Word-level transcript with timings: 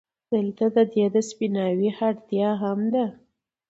دلته 0.31 0.65
د 0.75 0.77
دې 0.93 1.05
سپيناوي 1.29 1.89
اړتيا 2.07 2.49
هم 2.61 2.79
ده، 2.93 3.05